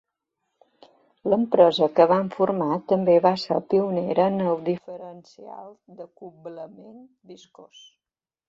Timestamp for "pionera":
3.73-4.27